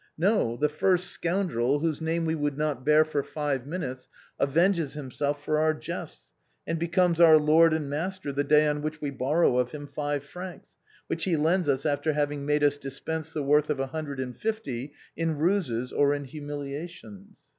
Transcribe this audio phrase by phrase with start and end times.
[0.17, 4.07] No, the first scoundrel, whose name we would not bear for five minutes,
[4.39, 6.31] avenges himself for our jests,
[6.65, 10.23] and becomes our lord and master the day on which we borrow of him five
[10.23, 10.71] francs,
[11.05, 14.35] which he lends us after having made us dispense the worth of a hundred and
[14.37, 17.39] fifty in ruses or in humiliations.